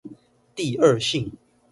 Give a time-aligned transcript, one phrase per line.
[0.55, 1.31] 第二性